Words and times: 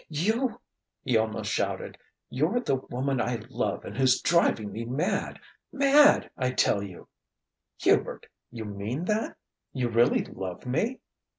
"You," 0.09 0.59
he 1.03 1.15
almost 1.15 1.51
shouted 1.51 1.95
"you're 2.27 2.59
the 2.59 2.77
woman 2.77 3.21
I 3.21 3.43
love 3.51 3.85
and 3.85 3.95
who's 3.95 4.19
driving 4.19 4.71
me 4.71 4.83
mad 4.83 5.39
mad 5.71 6.31
I 6.35 6.53
tell 6.53 6.81
you!" 6.81 7.07
"Hubert! 7.77 8.25
You 8.51 8.65
mean 8.65 9.05
that? 9.05 9.37
You 9.73 9.89
really 9.89 10.23
love 10.25 10.65
me?" 10.65 11.01